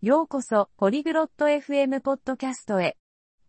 [0.00, 2.96] ようこそ、ポリグロット FM ポッドキャストへ。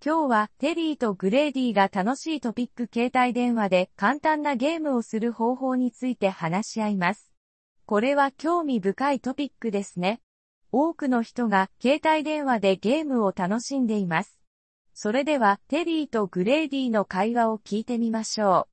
[0.04, 7.32] 今日は、テリーとグレーディが楽しいトピック携帯電話で簡単なゲームをする方法について話し合います。
[7.86, 10.22] これは興味深いトピックですね。
[10.72, 14.40] 多くの人が携帯電話でゲームを楽しんでいます。
[14.96, 18.68] それでは、テリーとグレーディの会話を聞いてみましょ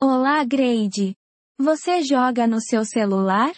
[0.00, 0.06] う。
[0.06, 1.14] Olá, Grade.
[1.60, 3.52] Você joga no seu celular?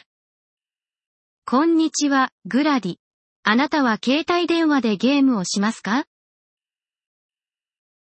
[1.51, 2.95] こんにちは、グラディ。
[3.43, 6.05] あなたは携帯電話でゲームをしますか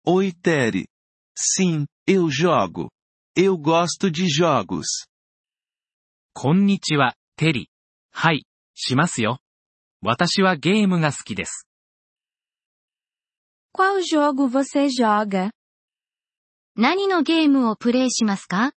[0.06, 0.86] ？Oi, Terry.
[1.36, 2.90] Sim, eu jogo.
[3.36, 5.08] Eu gosto de jogos.
[6.34, 7.72] こんにちは、テリ。
[8.12, 9.40] はい、しますよ。
[10.04, 11.68] 私はゲームが好きです。
[13.76, 15.50] Qual jogo você joga?
[16.76, 18.74] 何のゲームをプレイしますか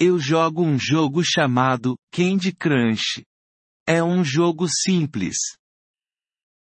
[0.00, 3.24] Eu jogo um jogo chamado Candy Crush.
[3.86, 5.58] É um jogo simples.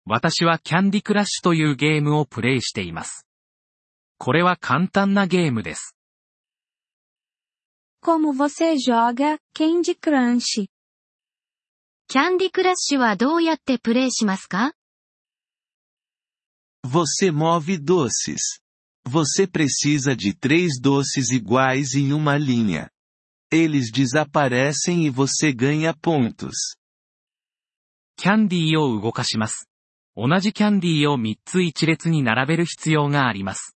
[0.05, 3.26] 私はキャンディクラッシュというゲームをプレイしています。
[4.20, 5.96] これは簡単なゲームです。
[8.04, 10.68] Como você joga Candy Crush?
[12.08, 14.74] キャンディクラッシュはどうやってプレイしますか
[16.85, 18.62] Você move doces.
[19.08, 22.91] Você precisa de três doces iguais em uma linha.
[23.52, 26.76] Eles desaparecem e você ganha pontos.
[28.16, 29.68] キャンディーを動かします。
[30.15, 33.74] 同じキャンディーを3つ一列に並べる必要があります。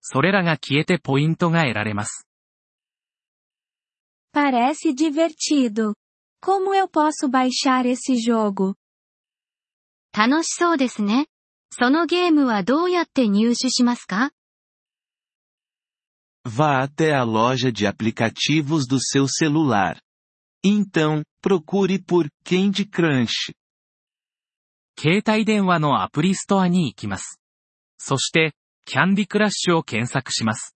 [0.00, 2.28] それらが消えてポイントが得られます。
[4.32, 5.94] Parece divertido.
[6.40, 8.74] Como eu posso baixar esse jogo?
[10.16, 11.26] 楽しそうですね。
[11.70, 14.30] そのゲームはどうやって入手しますか？
[16.45, 20.01] Vá até a loja de aplicativos do seu celular.
[20.63, 23.53] Então, procure por Candy Crush.
[24.99, 27.39] 携帯電話のアプリストアに行きます。
[27.97, 28.53] そして、
[28.85, 30.75] キャンディクラッシュを検索します。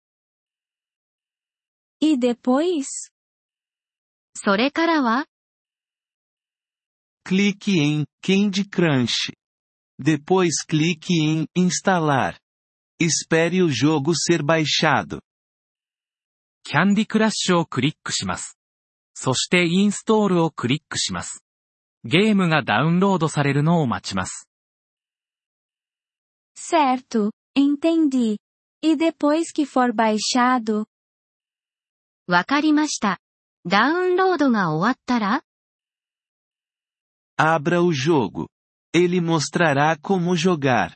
[2.00, 3.12] E depois?
[4.36, 5.26] それからは
[7.28, 9.34] Clique em Candy Crush.
[10.00, 12.38] Depois clique em Instalar.
[13.00, 15.20] Espere o jogo ser baixado.
[16.63, 18.59] キャンディクラッシュをクリックします。
[19.15, 21.45] そしてインストールをクリックします。
[22.05, 24.49] ゲームがダウンロードされるのを待ちます。
[26.57, 28.39] Certo, entendi.
[28.83, 30.87] E depois que for baixado?
[32.27, 33.19] わかりました。
[33.67, 35.43] ダウンロードが終わったら
[37.37, 38.49] ？Abra o jogo.
[38.95, 40.95] Ele mostrará como jogar.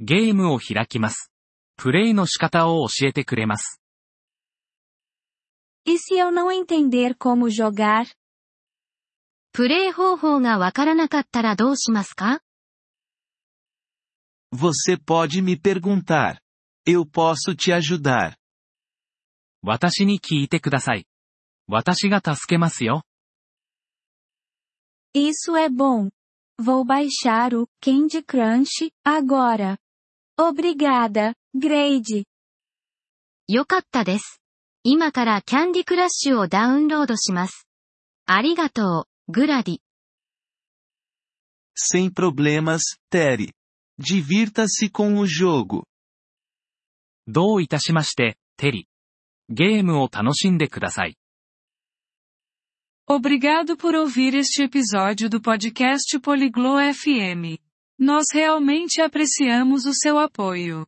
[0.00, 1.30] ゲームを開きます。
[1.76, 3.80] プレイの仕方を教えてくれます。
[5.87, 8.05] E se eu não entender como jogar?
[9.53, 12.41] プレイ方法がわからなかったらどうしますか
[14.51, 16.39] Você pode me perguntar.
[16.85, 18.35] Eu posso te ajudar.
[19.61, 21.05] 私に聞いてください。
[21.67, 23.03] 私が助けますよ。
[25.15, 26.09] Isso é bom.
[26.59, 29.77] Vou baixar o Candy Crunch agora.
[30.39, 32.25] Obrigada, Grade.
[33.47, 34.41] よかったです。
[34.87, 37.67] 今からキャンディクラッシュをダウンロードします。
[38.25, 39.77] ありがとう、グラディ。
[41.75, 42.81] Sem problemas,
[43.11, 43.51] Terry.
[43.99, 45.83] Divirta-se com o jogo.
[47.27, 48.87] どういたしまして、テリ。
[49.49, 51.17] ゲームを楽しんでください。
[53.07, 57.59] Obrigado por ouvir este episódio do podcast Poliglo FM.
[57.99, 60.87] Nós realmente apreciamos o seu apoio.